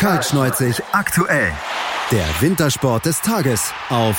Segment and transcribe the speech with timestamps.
[0.00, 1.52] Kaltschneuzig aktuell.
[2.10, 4.16] Der Wintersport des Tages auf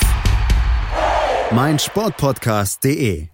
[1.50, 3.26] meinsportpodcast.de.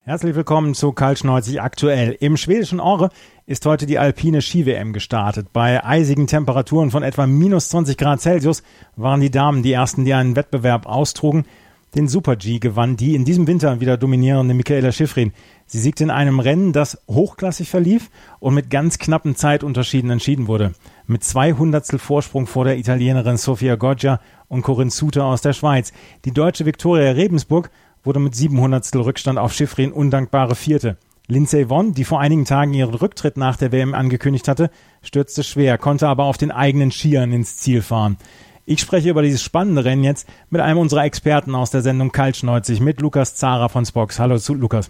[0.00, 2.14] Herzlich willkommen zu Kaltschneuzig aktuell.
[2.20, 3.08] Im schwedischen Orre
[3.46, 5.54] ist heute die alpine Ski-WM gestartet.
[5.54, 8.62] Bei eisigen Temperaturen von etwa minus 20 Grad Celsius
[8.96, 11.46] waren die Damen die ersten, die einen Wettbewerb austrugen.
[11.94, 15.32] Den Super-G gewann die in diesem Winter wieder dominierende Michaela Schifrin.
[15.66, 20.72] Sie siegte in einem Rennen, das hochklassig verlief und mit ganz knappen Zeitunterschieden entschieden wurde.
[21.06, 25.92] Mit zwei Hundertstel Vorsprung vor der Italienerin Sofia Goggia und Corinne Suter aus der Schweiz.
[26.24, 27.70] Die deutsche Viktoria Rebensburg
[28.02, 30.98] wurde mit sieben Hundertstel Rückstand auf Schifrin undankbare Vierte.
[31.28, 34.68] Lindsay Vonn, die vor einigen Tagen ihren Rücktritt nach der WM angekündigt hatte,
[35.00, 38.18] stürzte schwer, konnte aber auf den eigenen Skiern ins Ziel fahren.
[38.66, 42.80] Ich spreche über dieses spannende Rennen jetzt mit einem unserer Experten aus der Sendung Kaltschneuzig,
[42.80, 44.18] mit Lukas Zara von Spox.
[44.18, 44.88] Hallo Lukas.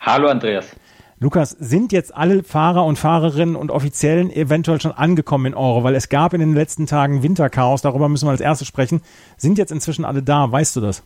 [0.00, 0.74] Hallo Andreas.
[1.20, 5.84] Lukas, sind jetzt alle Fahrer und Fahrerinnen und Offiziellen eventuell schon angekommen in Oro?
[5.84, 9.02] Weil es gab in den letzten Tagen Winterchaos, darüber müssen wir als erstes sprechen.
[9.36, 10.50] Sind jetzt inzwischen alle da?
[10.50, 11.02] Weißt du das?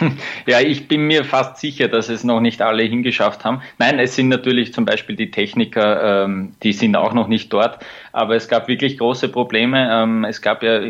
[0.46, 3.62] Ja, ich bin mir fast sicher, dass es noch nicht alle hingeschafft haben.
[3.78, 7.78] Nein, es sind natürlich zum Beispiel die Techniker, ähm, die sind auch noch nicht dort,
[8.12, 9.88] aber es gab wirklich große Probleme.
[9.90, 10.80] Ähm, es gab ja,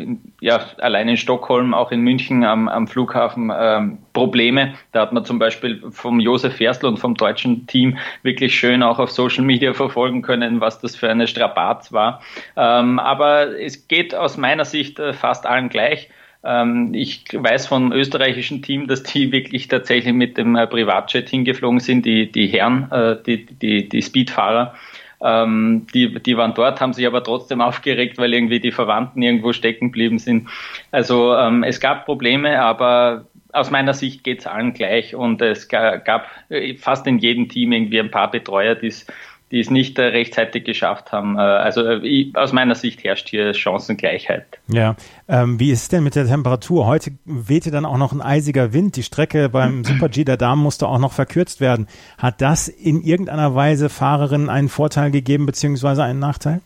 [0.40, 4.74] ja allein in Stockholm, auch in München am, am Flughafen ähm, Probleme.
[4.92, 8.98] Da hat man zum Beispiel vom Josef Ferstl und vom deutschen Team wirklich schön auch
[8.98, 12.22] auf Social Media verfolgen können, was das für eine Strapaz war.
[12.56, 16.08] Ähm, aber es geht aus meiner Sicht äh, fast allen gleich.
[16.44, 21.80] Ähm, ich weiß vom österreichischen Team, dass die wirklich tatsächlich mit dem äh, Privatjet hingeflogen
[21.80, 24.74] sind, die, die Herren, äh, die, die, die Speedfahrer.
[25.22, 29.52] Ähm, die, die waren dort, haben sich aber trotzdem aufgeregt, weil irgendwie die Verwandten irgendwo
[29.52, 30.48] stecken geblieben sind.
[30.90, 35.68] Also ähm, es gab Probleme, aber aus meiner Sicht geht es allen gleich und es
[35.68, 39.06] gab äh, fast in jedem Team irgendwie ein paar Betreuer, die es
[39.54, 41.36] die es nicht äh, rechtzeitig geschafft haben.
[41.36, 44.44] Äh, also äh, aus meiner Sicht herrscht hier Chancengleichheit.
[44.66, 44.96] Ja,
[45.28, 46.86] ähm, wie ist es denn mit der Temperatur?
[46.86, 48.96] Heute wehte dann auch noch ein eisiger Wind.
[48.96, 51.86] Die Strecke beim Super G der Damen musste auch noch verkürzt werden.
[52.18, 56.60] Hat das in irgendeiner Weise Fahrerinnen einen Vorteil gegeben beziehungsweise einen Nachteil?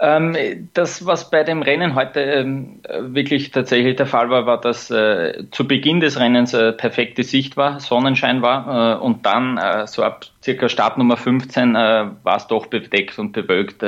[0.00, 4.90] Ähm, das, was bei dem Rennen heute ähm, wirklich tatsächlich der Fall war, war, dass
[4.90, 10.02] äh, zu Beginn des Rennens äh, perfekte Sicht war, Sonnenschein war äh, und dann so
[10.02, 13.82] ab circa Startnummer 15 äh, war es doch bedeckt und bewölkt.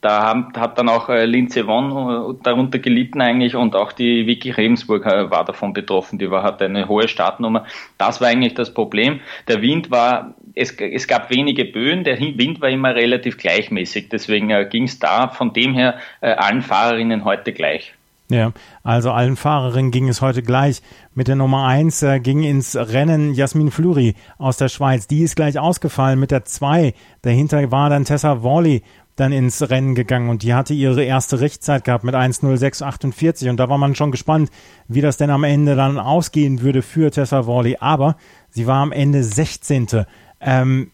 [0.00, 4.26] Da haben, hat dann auch äh, Lindsay Vonn äh, darunter gelitten eigentlich und auch die
[4.26, 6.18] Vicky Rebensburg äh, war davon betroffen.
[6.18, 7.66] Die war, hatte eine hohe Startnummer.
[7.98, 9.20] Das war eigentlich das Problem.
[9.46, 14.08] Der Wind war, es, es gab wenige Böen, der Wind war immer relativ gleichmäßig.
[14.08, 17.92] Deswegen äh, ging es da von dem her äh, allen Fahrerinnen heute gleich.
[18.30, 18.52] Ja,
[18.84, 20.82] also allen Fahrerinnen ging es heute gleich.
[21.14, 25.08] Mit der Nummer 1 äh, ging ins Rennen Jasmin Fluri aus der Schweiz.
[25.08, 26.94] Die ist gleich ausgefallen mit der 2.
[27.22, 28.82] Dahinter war dann Tessa Worley
[29.16, 33.68] dann ins Rennen gegangen und die hatte ihre erste Richtzeit gehabt mit 1.06.48 und da
[33.68, 34.50] war man schon gespannt,
[34.88, 37.76] wie das denn am Ende dann ausgehen würde für Tessa Worley.
[37.80, 38.16] Aber
[38.50, 40.06] sie war am Ende 16.
[40.40, 40.90] Ähm,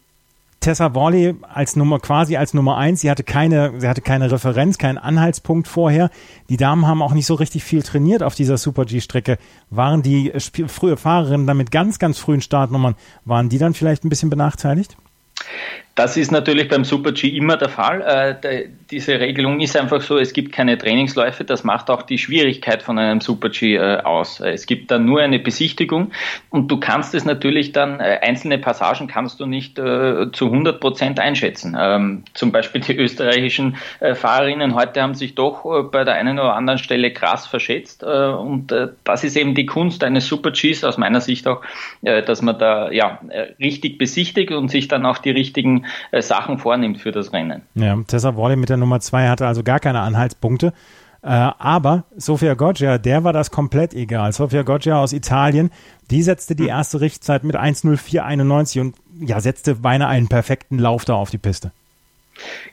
[0.61, 3.01] Tessa Worley als Nummer quasi als Nummer eins.
[3.03, 6.11] Sie hatte keine, sie hatte keine Referenz, keinen Anhaltspunkt vorher.
[6.49, 9.39] Die Damen haben auch nicht so richtig viel trainiert auf dieser Super G-Strecke.
[9.71, 10.33] Waren die
[10.67, 14.97] frühe Fahrerinnen dann mit ganz, ganz frühen Startnummern, waren die dann vielleicht ein bisschen benachteiligt?
[15.97, 18.03] Das ist natürlich beim Super G immer der Fall.
[18.03, 21.43] Äh, diese Regelung ist einfach so, es gibt keine Trainingsläufe.
[21.43, 24.41] Das macht auch die Schwierigkeit von einem Super G äh, aus.
[24.41, 26.13] Es gibt dann nur eine Besichtigung
[26.51, 31.19] und du kannst es natürlich dann, äh, einzelne Passagen kannst du nicht zu 100 Prozent
[31.19, 31.75] einschätzen.
[31.81, 33.77] Ähm, zum Beispiel die österreichischen
[34.15, 38.75] Fahrerinnen heute haben sich doch bei der einen oder anderen Stelle krass verschätzt und
[39.05, 41.63] das ist eben die Kunst eines Super Gs aus meiner Sicht auch,
[42.03, 43.21] dass man da ja
[43.59, 47.63] richtig besichtigt und sich dann auch die richtigen äh, Sachen vornimmt für das Rennen.
[47.75, 50.73] Ja, Tessa Worley mit der Nummer 2 hatte also gar keine Anhaltspunkte.
[51.23, 54.33] Äh, aber Sofia Goggia, der war das komplett egal.
[54.33, 55.71] Sofia Goggia aus Italien,
[56.11, 56.71] die setzte die hm.
[56.71, 61.73] erste Richtzeit mit 1.04.91 und ja, setzte beinahe einen perfekten Lauf da auf die Piste.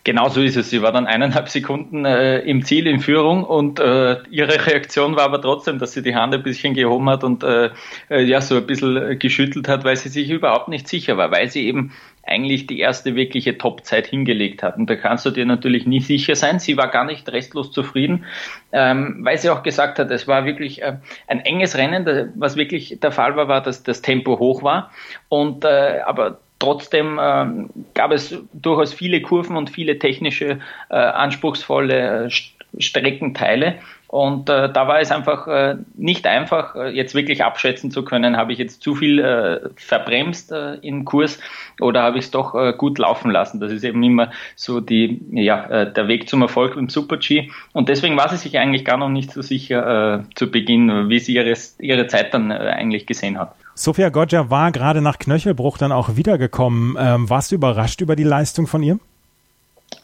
[0.03, 0.69] Genau so ist es.
[0.69, 5.23] Sie war dann eineinhalb Sekunden äh, im Ziel in Führung und äh, ihre Reaktion war
[5.23, 7.69] aber trotzdem, dass sie die Hand ein bisschen gehoben hat und äh,
[8.09, 11.49] äh ja so ein bisschen geschüttelt hat, weil sie sich überhaupt nicht sicher war, weil
[11.49, 11.93] sie eben
[12.25, 14.77] eigentlich die erste wirkliche Topzeit hingelegt hat.
[14.77, 16.59] Und da kannst du dir natürlich nie sicher sein.
[16.59, 18.25] Sie war gar nicht restlos zufrieden,
[18.71, 22.31] ähm, weil sie auch gesagt hat, es war wirklich äh, ein enges Rennen.
[22.35, 24.91] Was wirklich der Fall war, war, dass das Tempo hoch war.
[25.27, 27.45] Und äh, aber Trotzdem äh,
[27.93, 32.29] gab es durchaus viele Kurven und viele technische, äh, anspruchsvolle
[32.77, 33.79] Streckenteile.
[34.07, 38.37] Und äh, da war es einfach äh, nicht einfach, äh, jetzt wirklich abschätzen zu können,
[38.37, 41.37] habe ich jetzt zu viel äh, verbremst äh, im Kurs
[41.81, 43.59] oder habe ich es doch äh, gut laufen lassen.
[43.59, 47.49] Das ist eben immer so die, ja, äh, der Weg zum Erfolg im Super-G.
[47.73, 51.19] Und deswegen war sie sich eigentlich gar noch nicht so sicher äh, zu Beginn, wie
[51.19, 53.53] sie ihre, ihre Zeit dann äh, eigentlich gesehen hat.
[53.75, 56.95] Sofia Goggia war gerade nach Knöchelbruch dann auch wiedergekommen.
[56.99, 58.99] Ähm, warst du überrascht über die Leistung von ihr?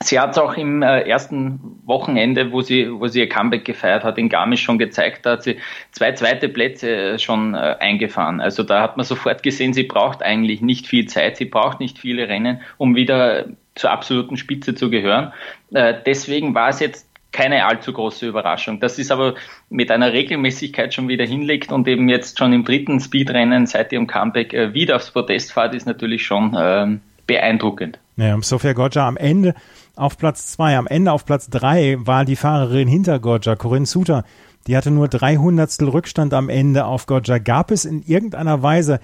[0.01, 4.04] Sie hat es auch im äh, ersten Wochenende, wo sie, wo sie ihr Comeback gefeiert
[4.04, 5.25] hat, in Garmisch schon gezeigt.
[5.25, 5.57] Da hat sie
[5.92, 8.39] zwei zweite Plätze äh, schon äh, eingefahren.
[8.39, 12.00] Also da hat man sofort gesehen, sie braucht eigentlich nicht viel Zeit, sie braucht nicht
[12.00, 13.45] viele Rennen, um wieder
[13.75, 15.33] zur absoluten Spitze zu gehören.
[15.74, 18.79] Äh, deswegen war es jetzt keine allzu große Überraschung.
[18.79, 19.35] Das ist aber
[19.69, 24.07] mit einer Regelmäßigkeit schon wieder hinlegt und eben jetzt schon im dritten Speedrennen seit ihrem
[24.07, 27.99] Comeback äh, wieder aufs Podest fahrt, ist natürlich schon ähm, beeindruckend.
[28.17, 29.53] Ja, Sofia Goggia am Ende
[29.95, 34.23] auf Platz zwei, am Ende auf Platz drei war die Fahrerin hinter Goggia, Corinne Suter.
[34.67, 37.37] Die hatte nur 300 Rückstand am Ende auf Goggia.
[37.37, 38.99] Gab es in irgendeiner Weise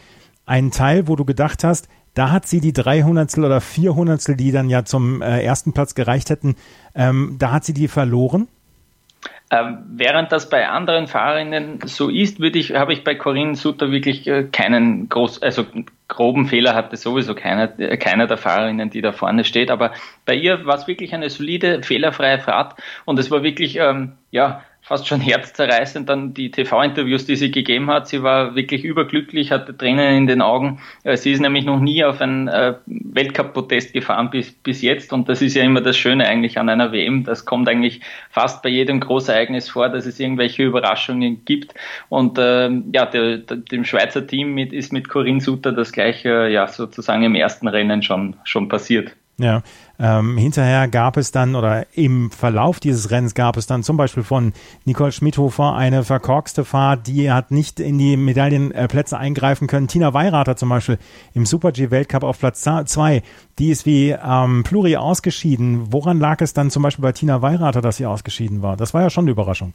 [0.45, 4.70] einen Teil, wo du gedacht hast, da hat sie die 300 oder 400 die dann
[4.70, 6.56] ja zum äh, ersten Platz gereicht hätten,
[6.96, 8.48] ähm, da hat sie die verloren?
[9.52, 13.92] Ähm, während das bei anderen Fahrerinnen so ist, würde ich, habe ich bei Corinne Sutter
[13.92, 15.66] wirklich äh, keinen groß, also
[16.08, 19.70] groben Fehler hatte sowieso keiner, äh, keiner der Fahrerinnen, die da vorne steht.
[19.70, 19.92] Aber
[20.26, 22.76] bei ihr war es wirklich eine solide, fehlerfreie Fahrt
[23.06, 27.90] und es war wirklich, ähm, ja, fast schon herzzerreißend dann die TV-Interviews, die sie gegeben
[27.90, 28.08] hat.
[28.08, 30.80] Sie war wirklich überglücklich, hatte Tränen in den Augen.
[31.04, 35.28] Äh, sie ist nämlich noch nie auf ein äh, Weltcup-Protest gefahren bis, bis jetzt und
[35.28, 37.24] das ist ja immer das Schöne eigentlich an einer WM.
[37.24, 41.74] Das kommt eigentlich fast bei jedem Großereignis vor, dass es irgendwelche Überraschungen gibt
[42.10, 46.48] und äh, ja, der, der, dem Schweizer Team mit, ist mit Corinne Sutter das gleiche
[46.48, 49.16] ja sozusagen im ersten Rennen schon, schon passiert.
[49.38, 49.64] Ja,
[50.00, 54.24] ähm, hinterher gab es dann oder im Verlauf dieses Rennens gab es dann zum Beispiel
[54.24, 54.53] von
[54.86, 59.88] Nicole Schmidhofer eine verkorkste Fahrt, die hat nicht in die Medaillenplätze eingreifen können.
[59.88, 60.97] Tina Weirater zum Beispiel
[61.33, 63.24] im Super-G-Weltcup auf Platz zwei,
[63.59, 65.94] die ist wie ähm, Pluri ausgeschieden.
[65.94, 68.77] Woran lag es dann zum Beispiel bei Tina Weirater, dass sie ausgeschieden war?
[68.77, 69.74] Das war ja schon eine Überraschung.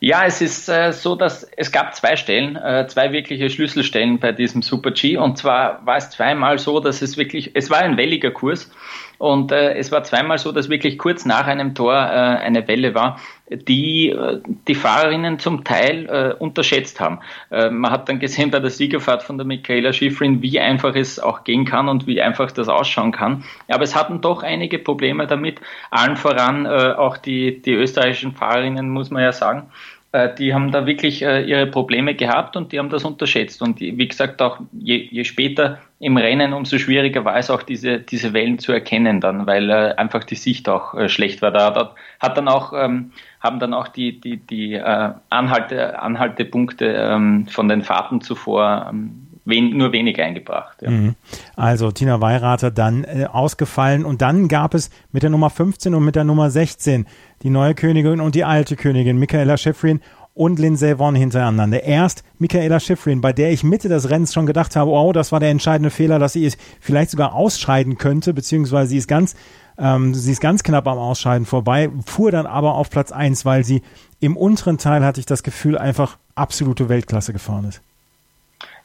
[0.00, 4.32] Ja, es ist äh, so, dass es gab zwei Stellen, äh, zwei wirkliche Schlüsselstellen bei
[4.32, 5.16] diesem Super G.
[5.16, 8.70] Und zwar war es zweimal so, dass es wirklich, es war ein welliger Kurs
[9.18, 12.94] und äh, es war zweimal so, dass wirklich kurz nach einem Tor äh, eine Welle
[12.94, 13.18] war,
[13.50, 17.20] die äh, die Fahrerinnen zum Teil äh, unterschätzt haben.
[17.50, 21.18] Äh, man hat dann gesehen bei der Siegerfahrt von der Michaela Schifrin, wie einfach es
[21.18, 23.44] auch gehen kann und wie einfach das ausschauen kann.
[23.68, 25.60] Aber es hatten doch einige Probleme damit,
[25.90, 29.70] allen voran äh, auch die, die österreichischen Fahrerinnen, muss man ja sagen.
[30.12, 33.60] Äh, die haben da wirklich äh, ihre Probleme gehabt und die haben das unterschätzt.
[33.62, 37.98] Und wie gesagt, auch je, je später im Rennen, umso schwieriger war es auch diese,
[37.98, 41.50] diese Wellen zu erkennen dann, weil äh, einfach die Sicht auch schlecht war.
[41.50, 47.68] Da hat dann auch, ähm, haben dann auch die, die, die Anhalte, Anhaltepunkte ähm, von
[47.68, 50.82] den Fahrten zuvor ähm, wen, nur wenig eingebracht.
[50.82, 50.90] Ja.
[50.90, 51.14] Mhm.
[51.56, 56.04] Also Tina Weirater dann äh, ausgefallen und dann gab es mit der Nummer 15 und
[56.04, 57.06] mit der Nummer 16
[57.42, 60.00] die neue Königin und die alte Königin, Michaela Schifrin
[60.34, 61.82] und Lindsay Vonn hintereinander.
[61.82, 65.40] Erst Michaela Schifrin, bei der ich Mitte des Rennens schon gedacht habe, oh, das war
[65.40, 69.34] der entscheidende Fehler, dass sie es vielleicht sogar ausscheiden könnte, beziehungsweise sie ist ganz,
[69.78, 73.64] ähm, sie ist ganz knapp am Ausscheiden vorbei, fuhr dann aber auf Platz 1, weil
[73.64, 73.80] sie
[74.20, 77.80] im unteren Teil, hatte ich das Gefühl, einfach absolute Weltklasse gefahren ist.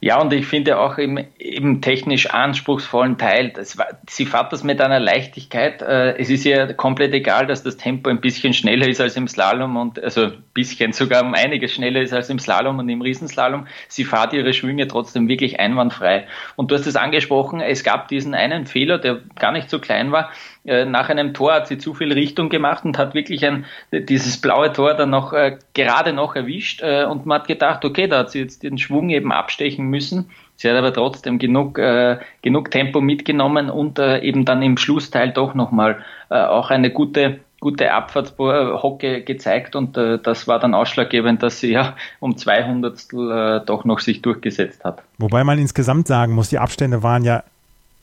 [0.04, 3.78] Ja, und ich finde auch im, im technisch anspruchsvollen Teil, das
[4.10, 5.84] sie fährt das mit einer Leichtigkeit.
[5.84, 9.28] Äh, es ist ja komplett egal, dass das Tempo ein bisschen schneller ist als im
[9.28, 13.04] Slalom und also ein bisschen sogar um einiges schneller ist als im Slalom und im
[13.04, 13.68] Riesenslalom.
[13.90, 16.26] Sie fährt ihre Schwünge trotzdem wirklich einwandfrei.
[16.56, 20.12] Und du hast es angesprochen, es gab diesen einen Fehler, der gar nicht so klein
[20.12, 20.32] war.
[20.64, 24.40] Äh, nach einem Tor hat sie zu viel Richtung gemacht und hat wirklich ein, dieses
[24.40, 28.20] blaue Tor dann noch äh, gerade noch erwischt äh, und man hat gedacht, okay, da
[28.20, 30.30] hat sie jetzt den Schwung eben abstechen müssen.
[30.56, 35.32] Sie hat aber trotzdem genug, äh, genug Tempo mitgenommen und äh, eben dann im Schlussteil
[35.32, 41.44] doch nochmal äh, auch eine gute gute Abfahrtshocke gezeigt und äh, das war dann ausschlaggebend,
[41.44, 45.04] dass sie ja um 200 äh, doch noch sich durchgesetzt hat.
[45.20, 47.44] Wobei man insgesamt sagen muss, die Abstände waren ja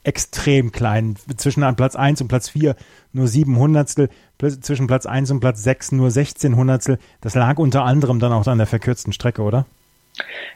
[0.05, 1.17] extrem klein.
[1.37, 2.77] Zwischen Platz 1 und Platz 4
[3.13, 4.09] nur 7 Hundertstel,
[4.61, 6.99] zwischen Platz 1 und Platz 6 nur 16 Hundertstel.
[7.21, 9.67] Das lag unter anderem dann auch an der verkürzten Strecke, oder?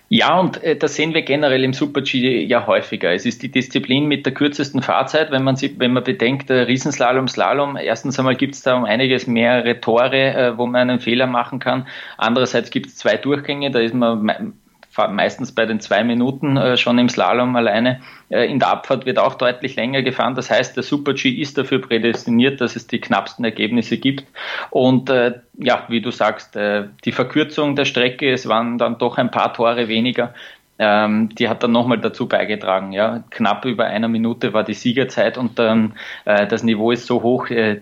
[0.09, 3.13] Ja, und äh, das sehen wir generell im Super-G ja häufiger.
[3.13, 6.63] Es ist die Disziplin mit der kürzesten Fahrzeit, wenn man, sie, wenn man bedenkt, äh,
[6.63, 11.01] Riesenslalom, Slalom, erstens einmal gibt es da um einiges mehrere Tore, äh, wo man einen
[11.01, 11.87] Fehler machen kann.
[12.19, 14.55] Andererseits gibt es zwei Durchgänge, da ist man
[14.97, 18.01] meistens bei den zwei Minuten äh, schon im Slalom alleine.
[18.29, 20.35] Äh, in der Abfahrt wird auch deutlich länger gefahren.
[20.35, 24.27] Das heißt, der Super G ist dafür prädestiniert, dass es die knappsten Ergebnisse gibt.
[24.71, 29.19] Und äh, ja, wie du sagst, äh, die Verkürzung der Strecke, es waren dann doch
[29.19, 30.35] ein paar Tore weniger.
[30.79, 32.93] Ähm, die hat dann nochmal dazu beigetragen.
[32.93, 35.95] Ja, knapp über einer Minute war die Siegerzeit und dann
[36.25, 37.81] äh, das Niveau ist so hoch, äh,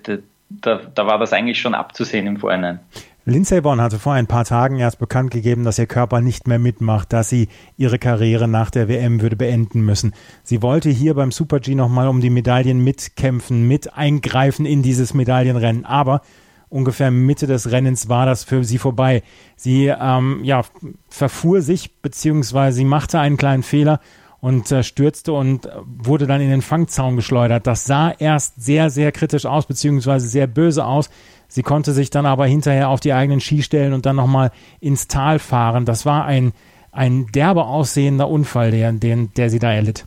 [0.50, 2.80] da, da war das eigentlich schon abzusehen im Vorhinein.
[3.26, 6.58] Lindsay Vonn hatte vor ein paar Tagen erst bekannt gegeben, dass ihr Körper nicht mehr
[6.58, 10.14] mitmacht, dass sie ihre Karriere nach der WM würde beenden müssen.
[10.42, 15.12] Sie wollte hier beim Super G nochmal um die Medaillen mitkämpfen, mit eingreifen in dieses
[15.12, 15.84] Medaillenrennen.
[15.84, 16.22] Aber
[16.70, 19.22] ungefähr Mitte des Rennens war das für sie vorbei.
[19.54, 20.62] Sie ähm, ja,
[21.10, 24.00] verfuhr sich, beziehungsweise sie machte einen kleinen Fehler
[24.40, 27.66] und äh, stürzte und wurde dann in den Fangzaun geschleudert.
[27.66, 31.10] Das sah erst sehr, sehr kritisch aus, beziehungsweise sehr böse aus.
[31.50, 35.08] Sie konnte sich dann aber hinterher auf die eigenen Ski stellen und dann nochmal ins
[35.08, 35.84] Tal fahren.
[35.84, 36.52] Das war ein,
[36.92, 40.06] ein derbe aussehender Unfall, der, den, der sie da erlitt.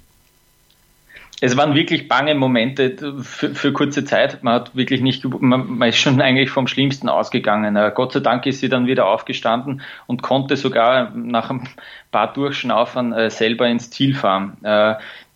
[1.41, 4.41] Es waren wirklich bange Momente für, für kurze Zeit.
[4.45, 7.75] Man hat wirklich nicht, man, man, ist schon eigentlich vom Schlimmsten ausgegangen.
[7.75, 11.67] Äh, Gott sei Dank ist sie dann wieder aufgestanden und konnte sogar nach ein
[12.11, 14.55] paar Durchschnaufen äh, selber ins Ziel fahren.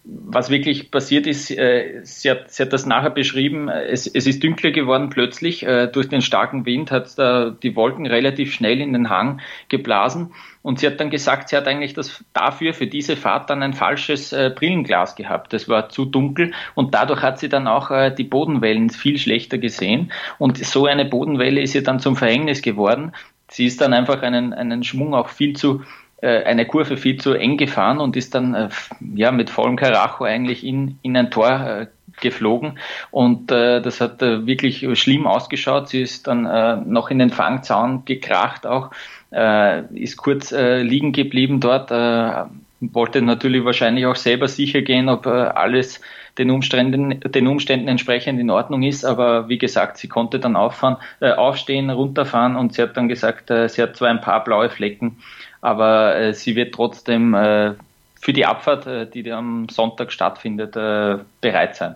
[0.10, 4.42] Was wirklich passiert ist, äh, sie, hat, sie hat das nachher beschrieben, es, es ist
[4.42, 5.64] dünkler geworden plötzlich.
[5.64, 10.32] Äh, durch den starken Wind hat da die Wolken relativ schnell in den Hang geblasen.
[10.62, 13.74] Und sie hat dann gesagt, sie hat eigentlich das dafür, für diese Fahrt dann ein
[13.74, 15.52] falsches äh, Brillenglas gehabt.
[15.52, 19.58] Das war zu dunkel und dadurch hat sie dann auch äh, die Bodenwellen viel schlechter
[19.58, 20.12] gesehen.
[20.40, 23.14] Und so eine Bodenwelle ist ihr dann zum Verhängnis geworden.
[23.50, 25.84] Sie ist dann einfach einen, einen Schwung auch viel zu
[26.26, 28.70] eine Kurve viel zu eng gefahren und ist dann äh,
[29.14, 31.88] ja mit vollem Karacho eigentlich in, in ein Tor äh,
[32.20, 32.80] geflogen
[33.12, 35.90] und äh, das hat äh, wirklich schlimm ausgeschaut.
[35.90, 38.92] Sie ist dann äh, noch in den Fangzaun gekracht auch,
[39.32, 42.46] äh, ist kurz äh, liegen geblieben dort, äh,
[42.80, 46.02] wollte natürlich wahrscheinlich auch selber sicher gehen, ob äh, alles
[46.38, 49.06] den Umständen, den Umständen entsprechend in Ordnung ist.
[49.06, 53.50] Aber wie gesagt, sie konnte dann auffahren, äh, aufstehen, runterfahren und sie hat dann gesagt,
[53.50, 55.18] äh, sie hat zwar ein paar blaue Flecken,
[55.62, 57.74] aber äh, sie wird trotzdem äh,
[58.20, 61.96] für die Abfahrt, äh, die am Sonntag stattfindet, äh, bereit sein.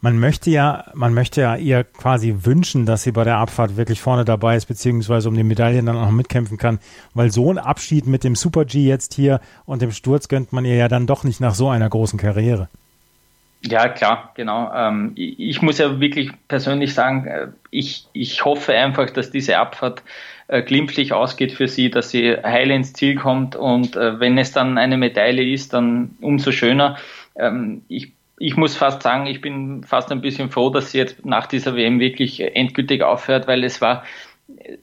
[0.00, 4.00] Man möchte ja, man möchte ja ihr quasi wünschen, dass sie bei der Abfahrt wirklich
[4.00, 6.78] vorne dabei ist, beziehungsweise um die Medaillen dann auch mitkämpfen kann,
[7.14, 10.64] weil so ein Abschied mit dem Super G jetzt hier und dem Sturz gönnt man
[10.64, 12.68] ihr ja dann doch nicht nach so einer großen Karriere.
[13.62, 14.70] Ja, klar, genau.
[14.74, 20.02] Ähm, ich muss ja wirklich persönlich sagen, äh, ich, ich hoffe einfach, dass diese Abfahrt
[20.48, 24.52] äh, glimpflich ausgeht für sie, dass sie heil ins Ziel kommt und äh, wenn es
[24.52, 26.96] dann eine Medaille ist, dann umso schöner.
[27.36, 31.24] Ähm, ich, ich muss fast sagen, ich bin fast ein bisschen froh, dass sie jetzt
[31.24, 34.04] nach dieser WM wirklich endgültig aufhört, weil es war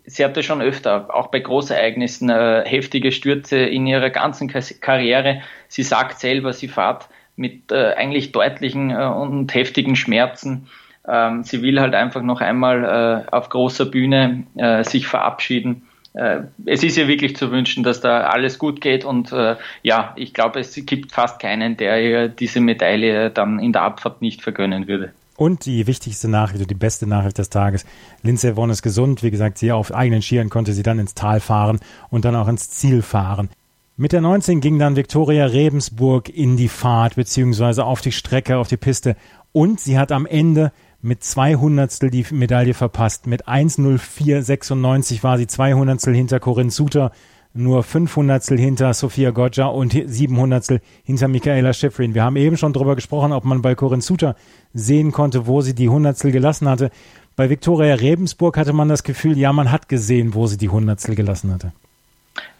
[0.05, 5.41] sie hatte schon öfter, auch bei Großereignissen, äh, heftige Stürze in ihrer ganzen Karriere.
[5.67, 10.67] Sie sagt selber, sie fährt mit äh, eigentlich deutlichen äh, und heftigen Schmerzen.
[11.07, 15.83] Ähm, sie will halt einfach noch einmal äh, auf großer Bühne äh, sich verabschieden.
[16.13, 20.13] Äh, es ist ihr wirklich zu wünschen, dass da alles gut geht und äh, ja,
[20.15, 24.41] ich glaube, es gibt fast keinen, der ihr diese Medaille dann in der Abfahrt nicht
[24.41, 25.11] vergönnen würde.
[25.37, 27.85] Und die wichtigste Nachricht, die beste Nachricht des Tages,
[28.21, 29.23] Lindsay Vonn ist gesund.
[29.23, 31.79] Wie gesagt, sie auf eigenen Skiern konnte sie dann ins Tal fahren
[32.09, 33.49] und dann auch ins Ziel fahren.
[33.97, 38.67] Mit der 19 ging dann Viktoria Rebensburg in die Fahrt beziehungsweise auf die Strecke, auf
[38.67, 39.15] die Piste
[39.51, 43.27] und sie hat am Ende mit 200 die Medaille verpasst.
[43.27, 47.11] Mit 1.04.96 war sie 200 hinter Corinne Suter,
[47.53, 52.13] nur 500 hinter Sophia Goggia und 700 hinter Michaela Schifrin.
[52.13, 54.35] Wir haben eben schon darüber gesprochen, ob man bei Corinne Suter
[54.73, 56.91] sehen konnte, wo sie die Hundertstel gelassen hatte.
[57.35, 61.15] Bei Viktoria Rebensburg hatte man das Gefühl, ja, man hat gesehen, wo sie die Hundertstel
[61.15, 61.73] gelassen hatte.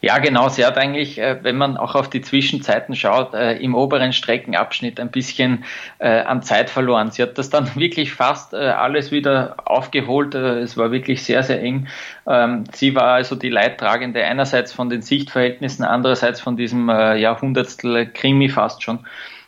[0.01, 0.49] Ja, genau.
[0.49, 4.99] Sie hat eigentlich, äh, wenn man auch auf die Zwischenzeiten schaut, äh, im oberen Streckenabschnitt
[4.99, 5.63] ein bisschen
[5.99, 7.11] äh, an Zeit verloren.
[7.11, 10.35] Sie hat das dann wirklich fast alles wieder aufgeholt.
[10.35, 11.87] Es war wirklich sehr, sehr eng.
[12.27, 18.49] Ähm, sie war also die Leidtragende einerseits von den Sichtverhältnissen, andererseits von diesem Jahrhundertstel Krimi
[18.49, 18.99] fast schon.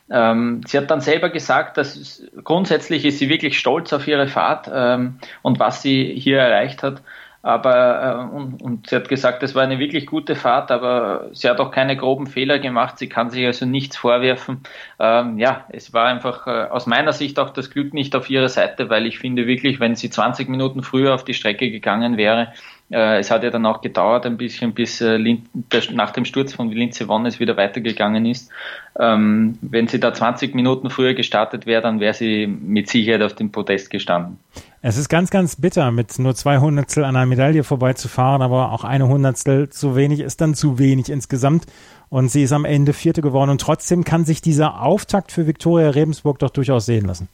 [0.10, 4.70] Ähm, sie hat dann selber gesagt, dass grundsätzlich ist sie wirklich stolz auf ihre Fahrt
[4.72, 7.02] ähm, und was sie hier erreicht hat.
[7.46, 11.50] Aber äh, und, und sie hat gesagt, es war eine wirklich gute Fahrt, aber sie
[11.50, 12.98] hat auch keine groben Fehler gemacht.
[12.98, 14.62] Sie kann sich also nichts vorwerfen.
[14.98, 18.48] Ähm, ja, es war einfach äh, aus meiner Sicht auch das Glück nicht auf ihrer
[18.48, 22.54] Seite, weil ich finde wirklich, wenn sie 20 Minuten früher auf die Strecke gegangen wäre,
[22.94, 25.18] es hat ja dann auch gedauert ein bisschen, bis äh,
[25.92, 28.50] nach dem Sturz von Linze Wonne es wieder weitergegangen ist.
[29.00, 33.34] Ähm, wenn sie da 20 Minuten früher gestartet wäre, dann wäre sie mit Sicherheit auf
[33.34, 34.38] dem Podest gestanden.
[34.82, 38.84] Es ist ganz, ganz bitter, mit nur zwei Hundertstel an einer Medaille vorbeizufahren, aber auch
[38.84, 41.66] eine Hundertstel zu wenig ist dann zu wenig insgesamt.
[42.10, 43.50] Und sie ist am Ende Vierte geworden.
[43.50, 47.28] Und trotzdem kann sich dieser Auftakt für Viktoria Rebensburg doch durchaus sehen lassen.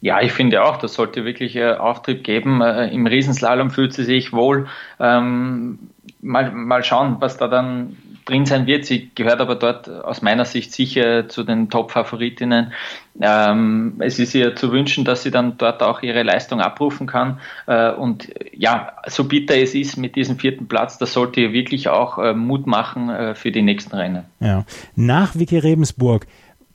[0.00, 2.60] Ja, ich finde auch, das sollte wirklich äh, Auftrieb geben.
[2.60, 4.68] Äh, Im Riesenslalom fühlt sie sich wohl.
[5.00, 5.78] Ähm,
[6.20, 7.96] mal, mal schauen, was da dann
[8.28, 8.84] drin sein wird.
[8.84, 12.72] Sie gehört aber dort aus meiner Sicht sicher zu den Top-Favoritinnen.
[13.20, 17.40] Ähm, es ist ihr zu wünschen, dass sie dann dort auch ihre Leistung abrufen kann.
[17.66, 21.88] Äh, und ja, so bitter es ist mit diesem vierten Platz, das sollte ihr wirklich
[21.88, 24.24] auch äh, Mut machen äh, für die nächsten Rennen.
[24.40, 24.64] Ja.
[24.94, 26.26] Nach Vicky Rebensburg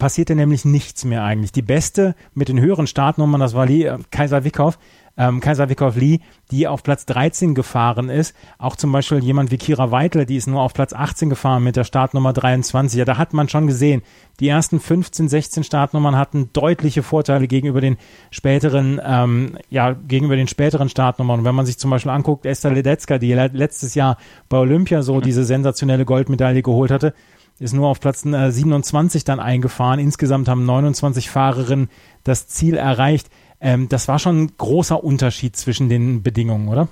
[0.04, 1.54] passierte nämlich nichts mehr eigentlich.
[1.54, 4.78] Die beste mit den höheren Startnummern, das war Lee, äh, Kaiser Wickhoff,
[5.16, 6.20] ähm, Kaiser Wickhoff Lee,
[6.52, 8.36] die auf Platz 13 gefahren ist.
[8.58, 11.78] Auch zum Beispiel jemand wie Kira Weitler, die ist nur auf Platz 18 gefahren mit
[11.78, 13.00] der Startnummer 23.
[13.00, 14.02] Ja, da hat man schon gesehen,
[14.42, 17.96] die ersten 15, 16 Startnummern hatten deutliche Vorteile gegenüber den
[18.30, 21.40] späteren, ähm, ja, gegenüber den späteren Startnummern.
[21.40, 24.18] Und wenn man sich zum Beispiel anguckt, Esther Ledetzka, die letztes Jahr
[24.50, 27.14] bei Olympia so diese sensationelle Goldmedaille geholt hatte,
[27.60, 30.00] ist nur auf Platz 27 äh, dann eingefahren.
[30.00, 31.90] Insgesamt haben 29 Fahrerinnen
[32.24, 33.30] das Ziel erreicht.
[33.62, 36.88] Ähm, das war schon ein großer Unterschied zwischen den Bedingungen, oder?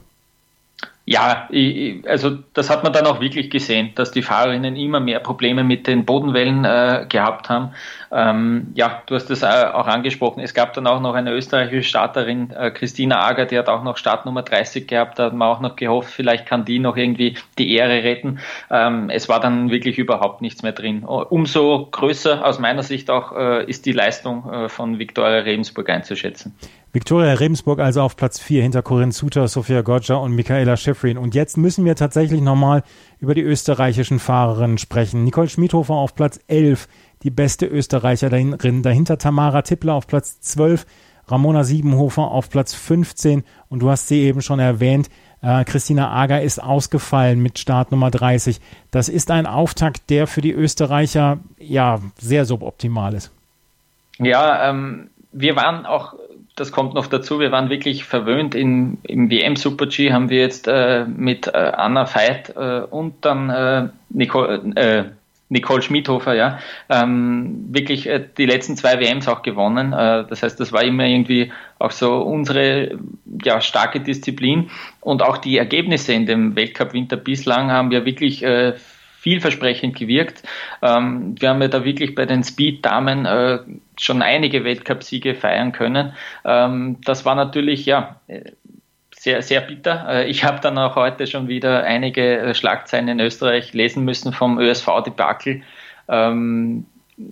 [1.06, 1.50] Ja,
[2.06, 5.88] also das hat man dann auch wirklich gesehen, dass die Fahrerinnen immer mehr Probleme mit
[5.88, 7.72] den Bodenwellen äh, gehabt haben.
[8.12, 10.42] Ähm, ja, du hast das auch angesprochen.
[10.42, 13.98] Es gab dann auch noch eine österreichische Starterin, äh, Christina Ager, die hat auch noch
[13.98, 15.18] Startnummer 30 gehabt.
[15.18, 18.40] Da hat man auch noch gehofft, vielleicht kann die noch irgendwie die Ehre retten.
[18.70, 21.04] Ähm, es war dann wirklich überhaupt nichts mehr drin.
[21.04, 26.56] Umso größer aus meiner Sicht auch äh, ist die Leistung äh, von Viktoria Rebensburg einzuschätzen.
[26.94, 31.18] Viktoria Rebensburg also auf Platz 4 hinter Corinne Suter, Sofia Goggia und Michaela Schifrin.
[31.18, 32.84] Und jetzt müssen wir tatsächlich nochmal
[33.20, 35.24] über die österreichischen Fahrerinnen sprechen.
[35.24, 36.90] Nicole Schmidhofer auf Platz 11,
[37.24, 38.58] die beste Österreicherin.
[38.84, 40.86] Dahinter Tamara Tippler auf Platz 12,
[41.28, 43.46] Ramona Siebenhofer auf Platz 15.
[43.70, 45.10] Und du hast sie eben schon erwähnt,
[45.42, 48.60] äh, Christina Ager ist ausgefallen mit Startnummer 30.
[48.92, 53.32] Das ist ein Auftakt, der für die Österreicher ja sehr suboptimal ist.
[54.20, 56.16] Ja, ähm, wir waren auch
[56.62, 58.54] das kommt noch dazu, wir waren wirklich verwöhnt.
[58.54, 63.26] In, Im WM Super G haben wir jetzt äh, mit äh, Anna Veit äh, und
[63.26, 65.06] dann äh, Nicole, äh,
[65.50, 69.90] Nicole Schmidhofer, ja, ähm, wirklich äh, die letzten zwei WMs auch gewonnen.
[69.90, 73.00] Das heißt, das war immer irgendwie auch so unsere
[73.44, 74.70] ja, starke Disziplin.
[75.00, 78.46] Und auch die Ergebnisse in dem Weltcup-Winter bislang haben ja wirklich
[79.22, 80.42] vielversprechend gewirkt.
[80.82, 83.60] Ähm, wir haben ja da wirklich bei den Speed-Damen äh,
[84.00, 86.14] schon einige Weltcupsiege feiern können.
[86.44, 88.20] Ähm, das war natürlich ja
[89.22, 90.08] sehr, sehr bitter.
[90.10, 94.34] Äh, ich habe dann auch heute schon wieder einige äh, Schlagzeilen in Österreich lesen müssen
[94.34, 95.62] vom ÖSV-Debakel.
[96.08, 96.88] Ähm,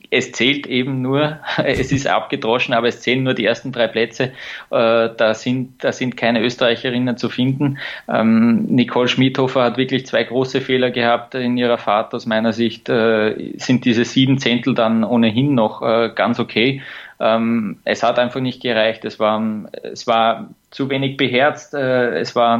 [0.09, 4.31] es zählt eben nur, es ist abgedroschen, aber es zählen nur die ersten drei Plätze.
[4.71, 7.77] Äh, da sind, da sind keine Österreicherinnen zu finden.
[8.07, 12.13] Ähm, Nicole Schmidhofer hat wirklich zwei große Fehler gehabt in ihrer Fahrt.
[12.13, 16.81] Aus meiner Sicht äh, sind diese sieben Zehntel dann ohnehin noch äh, ganz okay.
[17.19, 19.05] Ähm, es hat einfach nicht gereicht.
[19.05, 19.41] Es war,
[19.83, 21.73] es war zu wenig beherzt.
[21.73, 22.59] es war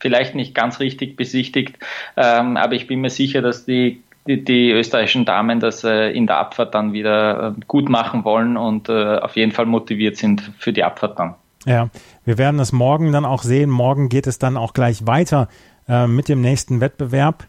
[0.00, 1.78] vielleicht nicht ganz richtig besichtigt.
[2.16, 6.26] Ähm, aber ich bin mir sicher, dass die die, die österreichischen Damen das äh, in
[6.26, 10.52] der Abfahrt dann wieder äh, gut machen wollen und äh, auf jeden Fall motiviert sind
[10.58, 11.34] für die Abfahrt dann.
[11.66, 11.88] Ja,
[12.24, 13.70] wir werden das morgen dann auch sehen.
[13.70, 15.48] Morgen geht es dann auch gleich weiter
[15.88, 17.46] äh, mit dem nächsten Wettbewerb.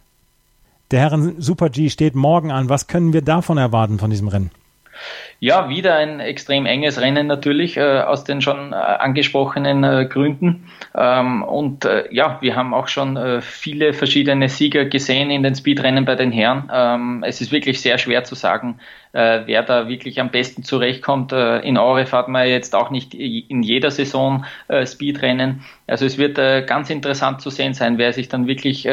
[0.92, 2.68] Der Herren Super G steht morgen an.
[2.68, 4.52] Was können wir davon erwarten von diesem Rennen?
[5.44, 10.68] Ja, wieder ein extrem enges Rennen natürlich äh, aus den schon äh, angesprochenen äh, Gründen.
[10.96, 15.56] Ähm, und äh, ja, wir haben auch schon äh, viele verschiedene Sieger gesehen in den
[15.56, 16.70] Speedrennen bei den Herren.
[16.72, 18.80] Ähm, es ist wirklich sehr schwer zu sagen,
[19.14, 21.32] äh, wer da wirklich am besten zurechtkommt.
[21.32, 24.46] in Aure fahrt man jetzt auch nicht in jeder Saison
[24.86, 25.64] Speedrennen.
[25.88, 26.36] Also es wird
[26.68, 28.88] ganz interessant zu sehen sein, wer sich dann wirklich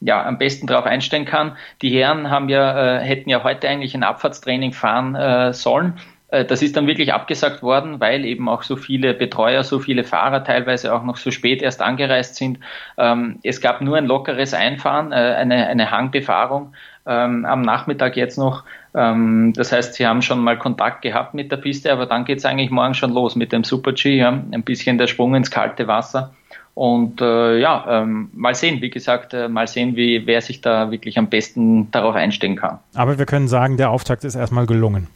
[0.00, 1.56] ja, am besten darauf einstellen kann.
[1.82, 5.94] Die Herren haben ja, äh, hätten ja heute eigentlich ein Abfahrtstraining fahren äh, sollen.
[6.28, 10.04] Äh, das ist dann wirklich abgesagt worden, weil eben auch so viele Betreuer, so viele
[10.04, 12.58] Fahrer teilweise auch noch so spät erst angereist sind.
[12.98, 16.74] Ähm, es gab nur ein lockeres Einfahren, äh, eine, eine Hangbefahrung
[17.06, 18.64] ähm, am Nachmittag jetzt noch.
[18.94, 22.38] Ähm, das heißt, sie haben schon mal Kontakt gehabt mit der Piste, aber dann geht
[22.38, 24.30] es eigentlich morgen schon los mit dem Super G, ja?
[24.30, 26.34] ein bisschen der Sprung ins kalte Wasser.
[26.76, 30.90] Und äh, ja, ähm, mal sehen, wie gesagt, äh, mal sehen, wie wer sich da
[30.90, 32.80] wirklich am besten darauf einstellen kann.
[32.94, 35.06] Aber wir können sagen, der Auftakt ist erstmal gelungen.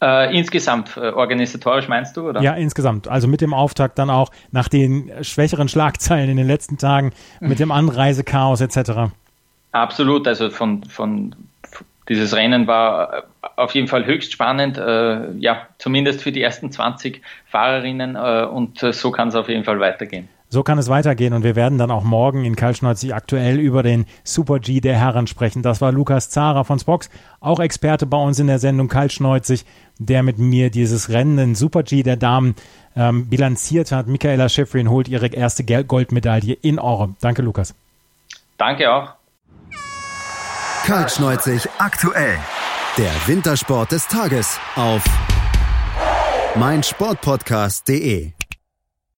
[0.00, 2.40] Äh, insgesamt, äh, organisatorisch meinst du, oder?
[2.40, 3.08] Ja, insgesamt.
[3.08, 7.58] Also mit dem Auftakt dann auch nach den schwächeren Schlagzeilen in den letzten Tagen, mit
[7.58, 9.12] dem Anreisechaos etc.
[9.72, 11.34] Absolut, also von, von
[12.08, 13.24] dieses Rennen war
[13.56, 18.82] auf jeden Fall höchst spannend, äh, ja, zumindest für die ersten 20 Fahrerinnen äh, und
[18.82, 20.28] äh, so kann es auf jeden Fall weitergehen.
[20.48, 24.06] So kann es weitergehen und wir werden dann auch morgen in Kaltschneuzig aktuell über den
[24.22, 25.62] Super G der Herren sprechen.
[25.62, 29.64] Das war Lukas Zara von Spox, auch Experte bei uns in der Sendung Kaltschneuzig,
[29.98, 32.54] der mit mir dieses Rennen in Super G der Damen
[32.94, 34.06] ähm, bilanziert hat.
[34.06, 37.14] Michaela Schifrin holt ihre erste Goldmedaille in Orre.
[37.20, 37.74] Danke, Lukas.
[38.56, 39.14] Danke auch.
[40.84, 42.38] Kaltschneuzig aktuell.
[42.98, 45.04] Der Wintersport des Tages auf
[46.54, 48.32] meinsportpodcast.de